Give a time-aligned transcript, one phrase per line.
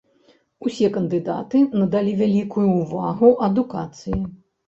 [0.67, 4.19] Усе кандыдаты надалі вялікую ўвагу адукацыі.